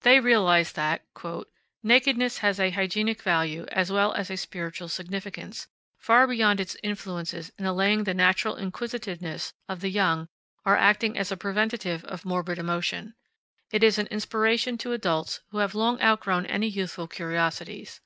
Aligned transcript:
They 0.00 0.18
realize 0.18 0.72
that 0.72 1.04
"nakedness 1.82 2.38
has 2.38 2.58
a 2.58 2.70
hygienic 2.70 3.20
value 3.20 3.66
as 3.70 3.92
well 3.92 4.14
as 4.14 4.30
a 4.30 4.36
spiritual 4.38 4.88
significance, 4.88 5.66
far 5.98 6.26
beyond 6.26 6.58
its 6.58 6.78
influences 6.82 7.52
in 7.58 7.66
allaying 7.66 8.04
the 8.04 8.14
natural 8.14 8.56
inquisitiveness 8.56 9.52
of 9.68 9.80
the 9.82 9.90
young 9.90 10.26
or 10.64 10.74
acting 10.78 11.18
as 11.18 11.30
a 11.30 11.36
preventative 11.36 12.02
of 12.06 12.24
morbid 12.24 12.56
emotion. 12.58 13.14
It 13.70 13.84
is 13.84 13.98
an 13.98 14.06
inspiration 14.06 14.78
to 14.78 14.94
adults 14.94 15.40
who 15.50 15.58
have 15.58 15.74
long 15.74 16.00
outgrown 16.00 16.46
any 16.46 16.68
youthful 16.68 17.06
curiosities. 17.06 18.00